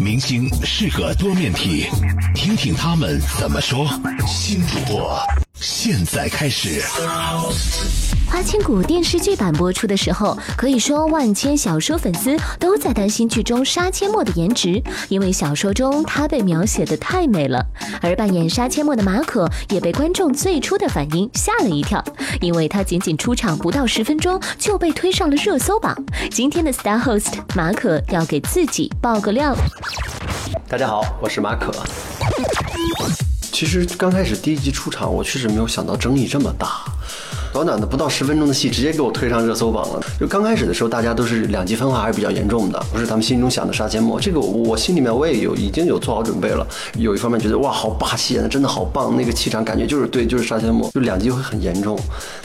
[0.00, 1.86] 明星是个多面体，
[2.34, 3.88] 听听他们怎么说。
[4.26, 5.20] 新主播
[5.64, 6.82] 现在开始。
[8.28, 17.64] 花千骨电视剧版播出的时候，可以说万千小说粉丝都在担心剧中杀阡陌的颜值，因为小说中她被描写的太美了。
[18.00, 22.02] 而扮演杀阡陌的马可也被观众最初的反应吓了一跳，
[22.40, 25.96] 因为她仅仅出场不到十分钟就被推上了热搜榜。
[26.28, 29.54] 今天的 Star Host 马可要给自己爆个料。
[30.68, 31.72] 大家好，我是马可。
[33.62, 36.82] 其实刚开始第一集出场，我确实没有想到争议这么大。
[37.52, 40.04] 短短的不到十分钟的戏，直接给我推上热搜榜了。
[40.18, 44.18] 就刚开始的时候，大家都是两极分化还是比较严重的，不是他们心中想的杀阡陌。
[44.18, 46.66] 这个我心里面我也有已经有做好准备了。
[46.98, 51.96] 有一方面觉得哇好霸气演的，真的好棒，那个气场感觉就是对，就是杀阡陌，就两极会很严重。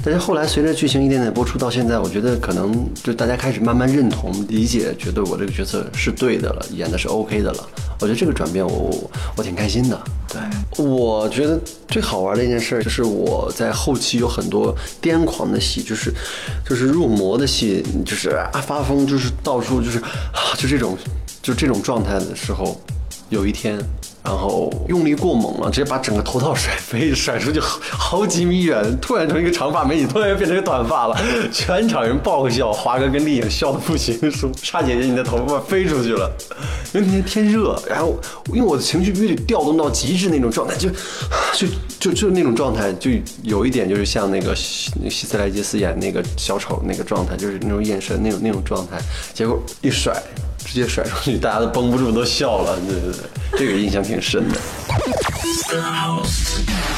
[0.03, 7.67] 但是后来随着剧情一点点播出到现在，我觉得可能就大家开始慢慢认同、理解，觉得我这个角色是对的了，演的是 OK 的了。
[7.99, 9.99] 我觉得这个转变我我我挺开心的。
[10.29, 16.13] 对，我觉得最好玩的一件事就是我在后期有很多癫狂的戏，就是
[16.67, 20.97] 就是入魔的戏，就是啊发疯，就是到处就是啊就这种
[21.41, 22.79] 就这种状态的时候，
[23.29, 23.79] 有一天。
[24.27, 31.17] 然后用力过猛了，直接把整个头套甩飞，甩出去好好几米远，突然从一个长发美女突然变成一个短发了，
[31.49, 36.29] 全场人爆笑，华哥跟丽颖笑的不行，说沙姐姐你的头发飞出去了，
[36.93, 38.19] 因为那天天热，然后
[38.53, 40.89] 因为我的情绪必须得调动到极致那种状态，就
[41.53, 41.67] 就
[41.97, 43.09] 就就那种状态，就
[43.43, 48.99] 有一点就是像那个希斯莱杰斯演那个小丑那个状态，就是那种眼神那种那种状态，
[49.33, 50.21] 结果一甩。
[50.57, 52.77] 直接甩出去，大家都绷不住，都笑了。
[52.87, 54.59] 对对对，这个印象挺深的。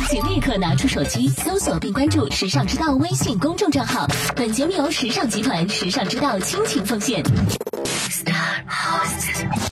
[0.10, 4.08] 请立刻拿出手机，搜索并关注“时尚之道”微信公众账号。
[4.36, 7.24] 本节目由时尚集团时尚之道倾情奉献。